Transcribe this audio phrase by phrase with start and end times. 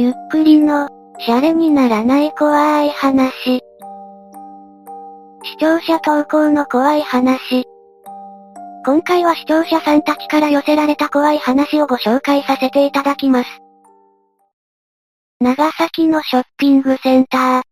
[0.00, 0.88] ゆっくりの、
[1.18, 3.32] シャレにならない怖い話。
[3.42, 3.60] 視
[5.58, 7.64] 聴者投稿の怖い話。
[8.86, 13.50] 今回は視聴者さんたちから寄せられた怖い話をご紹介させていただきます。
[15.40, 17.62] 長崎のショッピングセンター。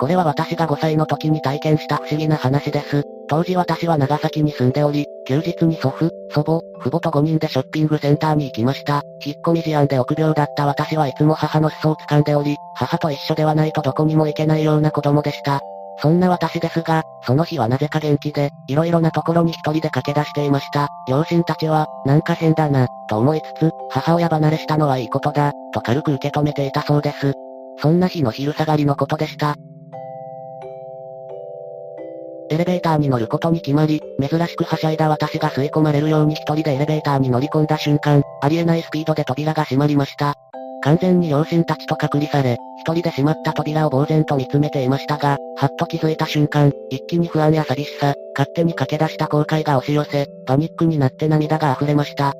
[0.00, 3.04] これは私が5歳の時に体験した不思議な話です。
[3.28, 9.02] 当時私は長崎に住んでおり、休日に祖父、祖母、父母と5人でショッピングセンターに行きました。
[9.22, 15.60] 引っ込み思案で臆病だった私はいつも母の裾を掴んでおり、母と一緒ではないとどこにも行けないような子供でした。
[16.00, 20.88] そんな私ですが、その日はなぜか元気で、色々なところに一人で駆け出していました。
[21.10, 27.34] 両親たちは、なんか変だな、と思いつつ、母親離れしたのはいいことだ、と軽く受け止めていたそうです。
[27.82, 29.56] そんな日の昼下がりのことでした。
[32.50, 40.34] エレベーターに乗ることに決まり、珍しくはしゃいだ私が吸い込まれるように一人でエレベーターに乗り込んだ瞬間、ありえないスピードで扉が閉まりました。
[40.82, 52.32] 完全に両親たちと隔離され、一人で閉まった扉を呆然と見つめていましたが、はっと気づいた瞬間、一気に不安や寂しさ、勝手に駆け出した後悔が押し寄せ、パニックになって涙が溢れました。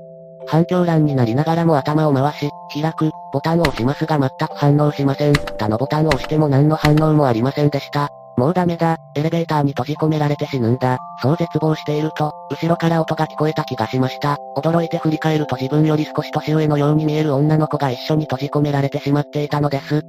[0.48, 5.34] 反響欄になりながらも頭を回し、開く、ボタンを押しますが全く反応しません。
[5.34, 8.08] 他のボタンを押しても何の反応もありませんでした。
[8.40, 10.96] もうダメだ、エレベーターに閉じ込められて死ぬんだ。
[11.20, 14.38] そう絶望していると、後ろから音が聞こえた気がしました。
[14.56, 20.00] 驚いて振り返ると自分より少し年上のように見える女の子が一緒に閉じ込められてしまっていたのです。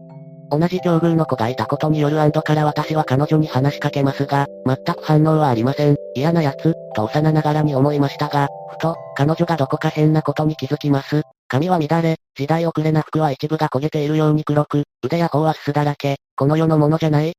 [0.50, 5.98] 同じ境遇の子がいたことによる安堵から私は彼女に話しかけますが、全く反応はありません。
[6.16, 11.24] 嫌な奴、と幼ながらに思いましたが、ふと、彼女がどこか変なことに気づきます。
[11.50, 17.34] 髪は乱れ、時代遅れな服は一部が焦げているように黒く、腕や頬はすすだらけ、この世のものじゃない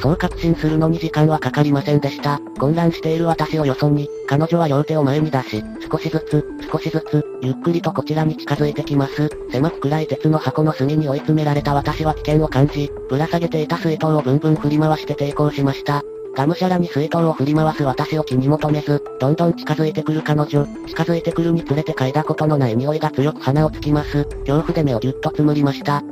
[0.00, 2.40] そう確信するのに時間はかかりませんでした。
[2.58, 9.28] 混乱している私をよそに、彼女は両手を前に出し、少しずつ、少しずつ、ゆっくりとこちらに近づいてきます。
[9.50, 16.02] 狭く暗い鉄の箱の隅に追い詰められた私は危険を感じ、ぶら下げていた水筒をブンブン振り回して抵抗しました。
[16.34, 24.24] がむしゃらに水筒を振り回す私を気に求めず、どんどん近づいてくる彼女、近づいてくるにつれて嗅いだことのない匂いが強く鼻をつきます。
[24.24, 26.02] 恐怖で目をぎゅっとつむりました。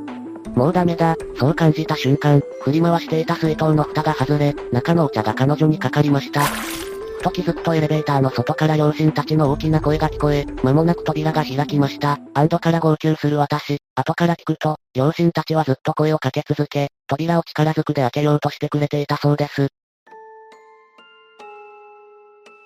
[0.55, 6.41] もうダメだ、そう感じた瞬間、振り回していた水筒の蓋が外れ、中のお茶が彼女にかかりました。
[6.41, 12.17] ふと気づくとエレベーターの外から両親たちの大きな声が聞こえ、間もなく扉が開きました。
[12.33, 19.67] アンドから号泣する私、後から聞くと、両親たちはずっと声をかけ続け、扉を力ずくで開けようとしてくれていたそうです。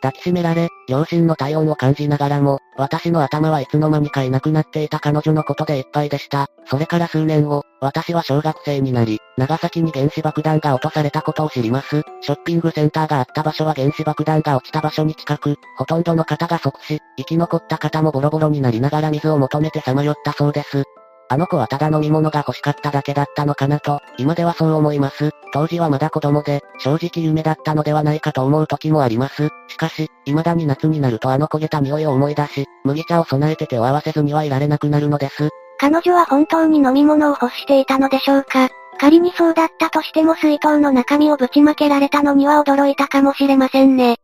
[0.03, 6.47] 抱きしめられ、両親の体温を感じながらも、私の頭はいつの間にかいなくなっていた彼女のことでいっぱいでした。
[6.65, 12.01] それから数年後、私は小学生になり、長崎に原子爆弾が落とされたことを知ります。
[12.19, 20.83] ショッピングセンターがあった場所は原子爆弾が落ちた場所に近く、ほとんどの方が即死、生き残った方もボロボロになりながら水を求めてさまよったそうです。
[21.29, 25.31] あの子はただ飲み物が欲しかっただけだったのかなと、今ではそう思います。
[25.53, 29.49] 当時はまだ子供で、正直夢だったのではないかと思う時もあります。
[29.67, 35.49] しかし、未だに夏になるとあの焦げた匂いを思い出し、麦茶を備えて手を合わせずにはいられなくなるのです。
[35.77, 38.69] 彼女は本当に飲み物を欲していたのでしょうか
[38.99, 44.15] 仮にそうだったとしても水筒の中身をぶちまけられたのには驚いたかもしれませんね。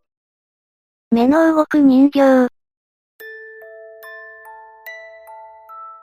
[1.11, 2.49] 目の動く人形。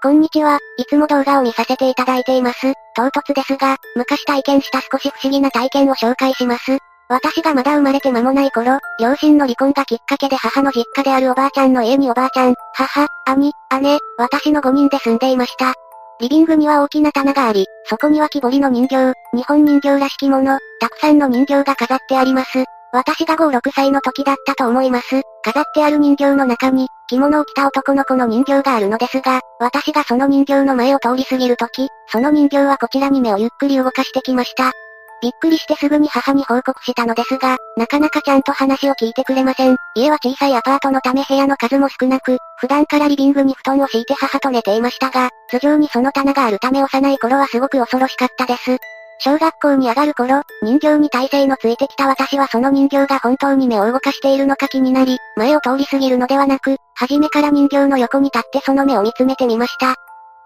[0.03, 2.75] こんにちは、いつも動画を見させていただいています。
[2.95, 6.79] 唐突ですが、昔体験した少し不思議な体験を紹介します。
[7.09, 15.73] 私がまだ生まれて間もない頃、両親の離婚がきっかけで母の実家であるおばあちゃんの家におばあちゃん、母、兄、姉、私の5人で住んでいました。
[16.21, 22.65] リビングには大きな棚があり、そこには木彫りの人形、日本人形らしきもの、たくさんの人形が飾ってあります。
[22.97, 25.21] 私が5、6歳の時だったと思います。
[25.45, 34.73] 飾ってある人形の中に、着物を着た男の子の人形があるのですが、私がその人形の前を通り過ぎる時、その人形はこちらに目をゆっくり動かしてきました。
[35.23, 39.77] びっくりしてすぐに母に報告したのですが、なかなかちゃんと話を聞いてくれません。
[39.95, 48.79] 家は小さいアパートのため部屋の数も少なく、普段からリビングに布団を敷いて母と寝ていましたが、頭上にその棚があるため幼い頃はすごく恐ろしかったです。
[49.19, 59.95] 小学校に上がる頃、人形に体勢のついてきた私はその人形が本当に目を動かしているのか気になり、前を通り過ぎるのではなく、初めから人形の横に立ってその目を見つめてみました。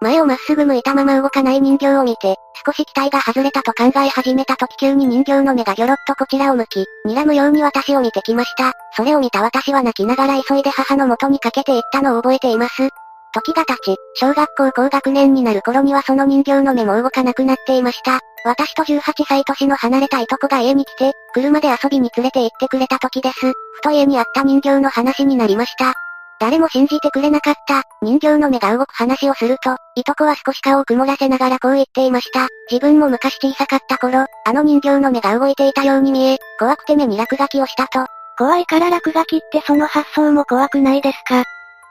[0.01, 2.35] 前をまっすぐ向いたまま動かない人形を見て、
[2.65, 8.73] 少し期待が外れたと考え始めた時急に人形の目がギョロッとこちらを向き、睨むように私を見てきました。
[8.95, 12.89] それを見た私は泣きながら急いで母の元にかけていったのを覚えています。
[13.33, 18.19] 時が経ち、小学校高学年になる頃にはその人形の目も動かなくなっていました。
[18.43, 23.39] 私と18歳年の離れたいとこが家に来て、車で遊びに連れて行ってくれた時です。
[23.39, 25.93] ふと家にあった人形の話になりました。
[26.39, 32.47] 誰も信じてくれなかった、人形の目が動く話をすると、いとこは少し顔を曇らせながらこう言っていました。
[32.71, 38.07] 自分も昔小さかった頃、あの人形の目が動いていたように見え、怖くて目に落書きをしたと。
[38.39, 41.43] 怖いから落書きってその発想も怖くないですか？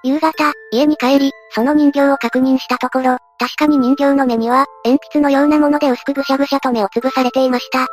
[0.03, 7.87] 夕方、家に帰り、その人形を確認したところ、確かに人形の目には、鉛筆のようなもので薄くぐしゃぐしゃと目をつぶされていました。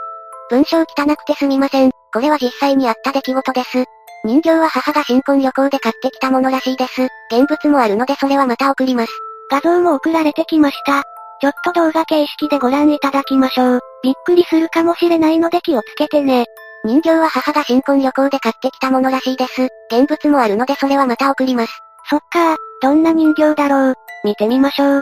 [0.49, 0.85] 文章汚
[1.17, 1.91] くてすみません。
[2.13, 3.83] これは実際にあった出来事です。
[4.23, 7.07] 人形は母が新婚旅行で買ってきたものらしいです。
[7.31, 9.11] 現物もあるのでそれはまた送ります。
[9.49, 11.03] 画像も送られてきました。
[11.39, 13.79] ちょっと動画形式でご覧いただきましょう。
[14.03, 16.45] びっくりするかもしれないので気をつけてね。
[16.83, 19.67] 人形は母が新婚旅行で買ってきたものらしいです。
[19.91, 21.86] 現物もあるのでそれはまた送ります。
[22.09, 23.95] そっかーどんな人形だろう。
[24.23, 25.01] 見てみましょう。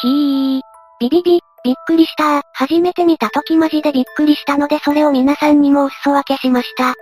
[0.00, 0.60] ひー。
[1.00, 6.94] ビビビ、びっくりした初めて見た時マジでびっくりしたのでそれを皆さんにもお裾分けしました。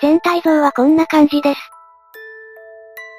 [0.00, 1.60] 全体像はこんな感じです。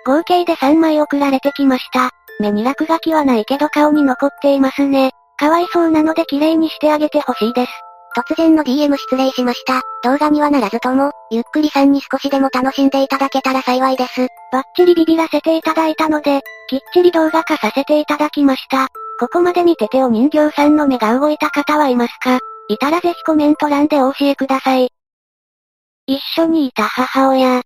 [0.06, 2.12] 合計で3枚送られてきました。
[2.40, 5.12] 目に落書きはないけど顔に残っていますね。
[5.38, 7.72] かわいそうなので綺麗にしてあげてほしいです。
[8.16, 9.82] 突然の DM 失礼しました。
[10.04, 14.28] 動画にはならずとも、ゆっくりさんに少しでも楽しんでいただけたら幸いです。
[14.52, 18.88] バッチリビビらせていただいたので、きっちり動画化させていただきました。
[19.20, 22.40] ここまで見ててお人形さんの目が動いた方はいますか？
[22.70, 24.90] いたらぜひコメント欄でお教えください。
[26.08, 27.62] 一緒にいた母親。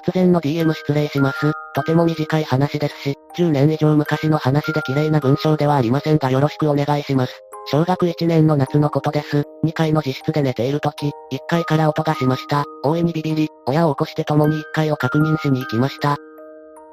[0.00, 1.52] 突然の DM 失礼します。
[1.74, 7.32] とても短い話ですし、10年以上昔の話で綺麗な文章ではありませんがよろしくお願いします。
[7.68, 9.42] 小学1年の夏のことです。
[9.64, 12.64] 2階の自室で寝ている時、1階から音がしました。
[12.84, 16.16] 大いにビビり、親を起こして共に1階を確認しに行きました。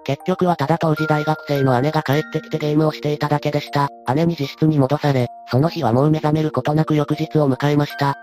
[0.05, 3.87] 結局はただ当時大学生の姉が帰ってきてゲームをしていただけでした。
[4.15, 8.15] 姉に自室に戻され、その日はもう目覚めることなく翌日を迎えました。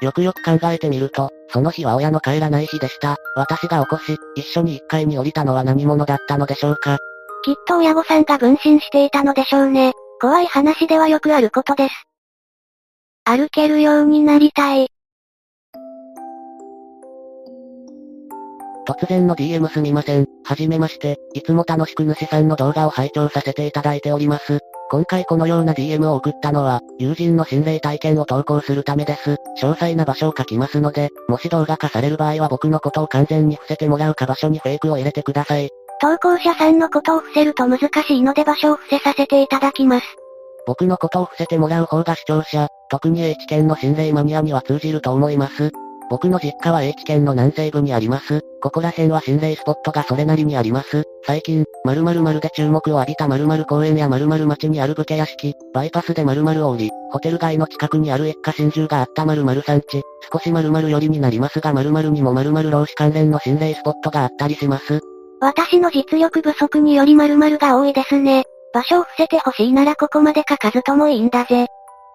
[0.00, 3.16] よくよく考えてみると、その日は親の帰らない日でした。
[3.36, 6.98] 私が起こし、一緒に1階に降りたのは何者だったのでしょうか。
[7.44, 9.92] きっと親御さんが分身していたのでしょうね。
[10.20, 11.94] 怖い話ではよくあることです。
[13.22, 14.88] 歩けるようになりたい。
[18.88, 20.26] 突然の DM すみません。
[20.42, 24.58] はじめまして、いつも楽しく主さんの動画を拝聴させていただいております。
[24.90, 29.36] 今回このような DM を送ったのは、友人の心霊体験を投稿するためです。
[29.60, 35.70] 詳細な場所を書きますので、もし動画化される場合は僕のことを完全に伏せてもらうか場所にフェイクを入れてください。
[36.00, 40.06] 投稿者さんのことを伏せると難しいので場所を伏せさせていただきます。
[40.66, 45.70] 僕のことを伏せてもらう方が視聴者、特に H 県の心霊マニアには通じると思います。
[46.10, 48.42] 僕の実家は H 県の南西部にあります。
[48.62, 51.04] ここら辺は心霊スポットがそれなりにあります。
[51.26, 60.02] 最近、〇〇〇で注目を浴びた〇〇公園や〇〇町にある武家屋敷、バイパスで〇〇を降り、ホテル街の近くにある一家心中があった〇〇産地、
[60.32, 65.00] 少し〇〇寄りになりますが〇〇にも〇〇老子関連の心霊スポットがあったりします。
[65.40, 68.44] 私の実力不足により〇〇が多いですね。
[68.72, 71.66] 場所を伏せてほしいならここまで書かずともいいんだぜ。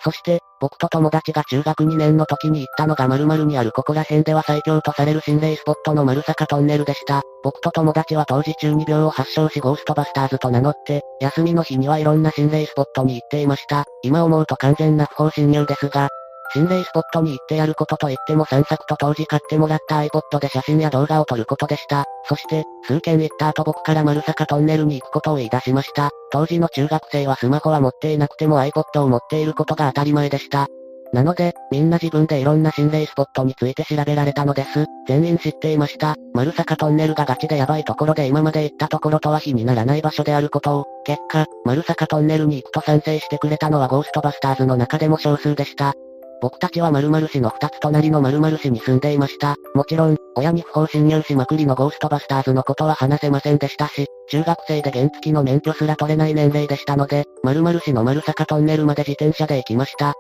[0.01, 7.21] そして、僕と友達が中学2年の時に行ったのが〇〇にあるここら辺では最強とされる心霊スポットの丸坂トンネルでした。
[7.43, 13.85] 僕と友達は当時中二病を発症しゴーストバスターズと名乗って、休みの日にはいろんな心霊スポットに行っていました。
[14.03, 16.09] 今思うと完全な不法侵入ですが、
[16.51, 22.05] 心霊スポットに行ってやることと言っても散策と当時買ってもらった iPod で写真や動画を撮ることでした。
[22.25, 26.09] そして、数件行った後僕から丸坂トンネルに行くことを言い出しました。
[26.31, 30.67] 当時の中学生はスマホは持っていなくても iPod を持っていることが当たり前でした。
[31.11, 34.85] なので、みんな自分でいろんな心霊スポットについて調べられたのです。
[35.07, 36.15] 全員知っていました。
[36.33, 45.93] 丸坂トンネルがガチでヤバいところで今まで行ったところとは比にならない場所であることを、結果、丸坂トンネルに行くと賛成してくれたのはゴーストバスターズの中でも少数でした。
[46.41, 49.55] 僕たちは〇〇市の二つ隣の〇〇市に住んでいました。
[49.75, 60.13] もちろん、親に不法侵入しまくりのゴーストバスターズのことは話せませんでしたし、中学生で原付きの免許すら取れない年齢でしたので、〇〇市の丸坂トンネルまで自転車で行きました。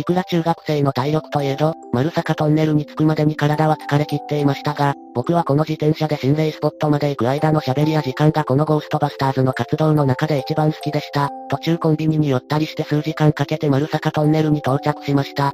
[0.00, 11.28] いくら中学生の体力といえど、丸坂トンネルに着くまでに体は疲れ切っていましたが、僕はこの自転車で心霊スポットまで行く間の喋りや時間がこのゴーストバスターズの活動の中で一番好きでした。
[11.50, 15.52] 途中コンビニに寄ったりして数時間かけて丸坂トンネルに到着しました。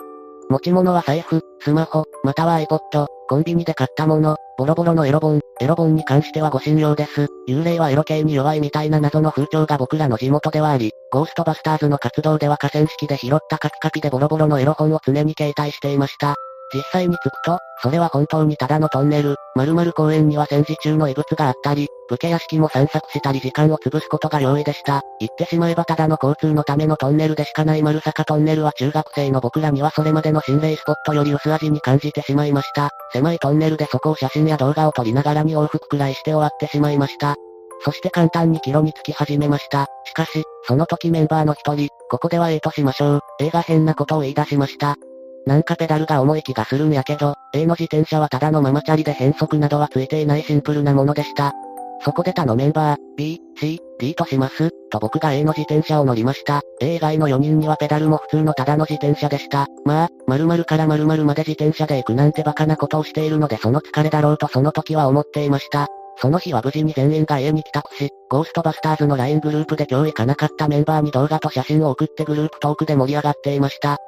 [0.49, 7.27] 持ち物は財布、スマホ、または iPod、コンビニで買ったもの、ボロボロのエロ本、エロ本に関してはご信用です。
[7.47, 16.37] 幽霊はエロ系に弱いみたいな謎の風潮が僕らの地元ではあり、ゴーストバスターズの活動では河川敷で拾ったカピカピでボロボロのエロ本を常に携帯していました。
[16.75, 25.03] 実際に着くと、それは本当にただのトンネル、〇〇公園には戦時中の遺物があったり、武家屋敷も散策したり時間を潰すことが容易でした。
[25.21, 32.91] 言ってしまえばただの交通のためのトンネルでしかない丸坂トンネルは中学生の僕らにはそれまでの心霊スポットより薄味に感じてしまいました。
[33.13, 37.37] 狭いトンネルでそこを写真や動画を撮りながらに往復くらいして終わってしまいました。
[37.85, 39.87] そして簡単に帰路につき始めました。
[40.05, 43.21] しかし、その時メンバーの一人、ここでは A としましょう。
[43.41, 44.97] A が変なことを言い出しました。
[45.47, 51.53] なんかペダルが重い気がするんやけど、A の自転車はただのママチャリで変速などはついていないシンプルなものでした。
[52.05, 56.63] そこで他のメンバー、B、C、D とします、と僕が A の自転車を乗りました。
[56.81, 59.67] A 以外の4人にはペダルも普通のただの自転車でした。
[59.85, 65.87] まあ、〇〇から〇〇まで自転車で行くなんてバカなことをしているのでその疲れだろうとその時は思っていました。
[66.19, 73.99] その日は無事に全員が家に帰宅し、ゴーストバスターズの LINE グループで今日行かなかったメンバーに動画と写真を送ってグループトークで盛り上がっていました。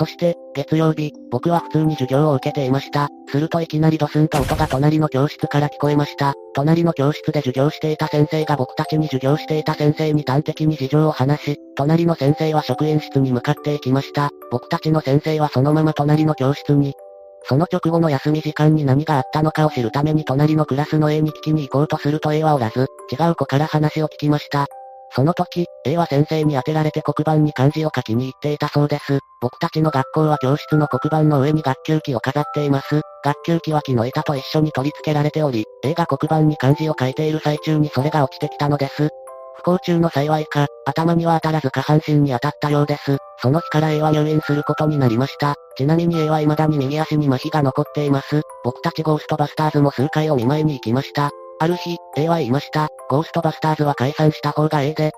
[0.00, 3.10] そして、月曜日、僕は普通に授業を受けていました。
[3.28, 6.32] するといきなりドスンと音が隣の教室から聞こえました。
[6.54, 14.30] 隣の教室で授業していた先生が僕たちに授業していた先生に端的に事情を話し、隣の先生は職員室に向かっていきました。
[14.50, 16.94] 僕たちの先生はそのまま隣の教室に、
[17.42, 24.66] その直後の休み時間に何があったのかを知るために隣のクラスの A に聞きに行こうとすると A はおらず、違う子から話を聞きました。
[25.12, 29.18] その時、A は先生に当てられて黒板に漢字を書きに行っていたそうです。
[29.40, 33.00] 僕たちの学校は教室の黒板の上に学級機を飾っています。
[33.24, 39.08] 学級機は木の板と一緒に取り付けられており、A が黒板に漢字を書いている最中にそれが落ちてきたのです。
[39.56, 43.18] 不幸中の幸いか、頭には当たらず下半身に当たったようです。
[43.42, 45.54] その日から A は入院することになりました。
[45.76, 48.42] ちなみに A は未だに右足に麻痺が残っています。
[48.64, 51.30] 僕たちゴーストバスターズも数回お見舞いに行きました。
[51.58, 52.88] ある日、A は言いました。
[53.10, 55.10] ゴーストバスターズは解散した方が A で、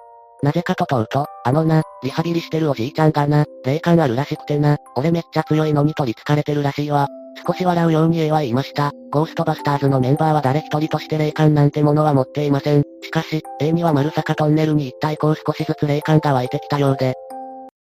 [0.42, 7.06] なぜかと問うと、あのな、リハビリしてるおじいちゃんがな、霊感あるらしくてな、俺めっちゃ強いのに取り憑かれてるらしいわ。
[7.46, 8.92] 少し笑うように A は言いました。
[9.10, 12.82] ゴーストバスターズのメンバーは誰一人として霊感なんてものは持っていません。
[13.02, 17.14] しかし、A には丸坂トンネルに行った以降少しずつ霊感が湧いてきたようで。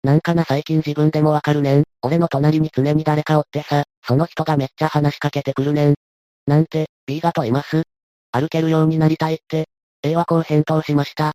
[0.04, 1.84] なんかな最近自分でもわかるねん。
[2.02, 5.96] 俺の隣に常に誰かおってさ、その人がめっちゃ話しかけてくるねん。
[6.46, 7.84] なんて、B が問います。
[8.32, 9.68] 歩けるようになりたいって。
[10.08, 11.34] A はこう返答しました。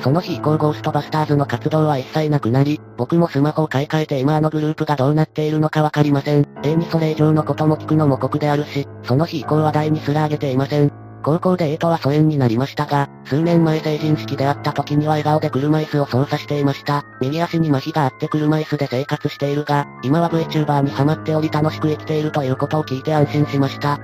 [0.00, 6.46] その日以降ゴーストバスターズの活動は一切なくなり、僕もスマホを買い替えて今あのグループがどうなっているのかわかりません。
[6.62, 10.92] A にそれ以上のことも聞くのも酷であるし、その日以降話題にすら上げていません。
[11.24, 17.02] 高校で A とは疎遠になりましたが、数年前成人式で会った時には笑顔で車椅子を操作していました。
[17.20, 23.98] 右足に麻痺があって車椅子で生活しているが、今は VTuber にハマっており楽しく生きているということを聞いて安心しました。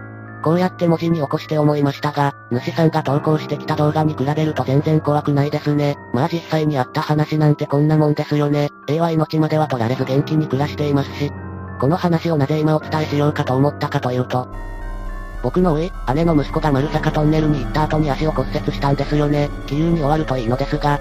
[0.45, 5.97] こうやって文字に起こして思いましたが、主さんが投稿してきた動画に比べると全然怖くないですね。
[6.13, 8.69] まあ実際にあった話なんてこんなもんですよね。
[8.87, 11.33] A は命までは取られず元気に暮らしていますし。
[11.81, 14.47] この話をなぜ今お伝えしようかと思ったかというと、
[15.43, 19.49] 僕の上、姉の息子が丸坂トンネルに行った後に足を骨折したんですよね。
[19.67, 21.01] 気流に終わるといいのですが。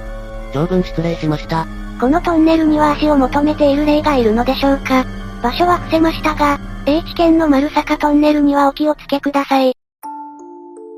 [0.54, 1.68] 長文失礼しました。
[2.00, 5.06] このトンネルには足を求めている霊がいるのでしょうか
[5.42, 9.74] 場所は伏せましたが、H 県の丸坂トンネルにはお気をつけください。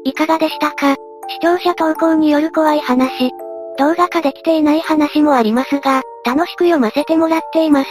[0.03, 0.95] いかがでしたか？
[1.27, 3.29] 視聴者投稿による怖い話。
[3.77, 7.89] 動画化できていない話もありますが、楽しく読ませてもらっています。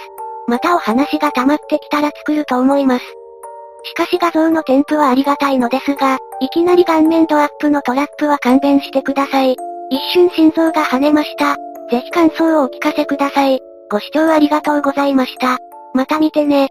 [0.49, 3.05] またお話が溜まってきたら作ると思います。
[3.85, 9.53] しかし画像の添付はありがたいのですが、いきなり顔面ドアップのトラップは勘弁してください。
[9.91, 11.55] 一瞬心臓が跳ねました。
[11.91, 13.61] ぜひ感想をお聞かせください。
[13.89, 15.59] ご視聴ありがとうございました。
[15.93, 16.71] また見てね。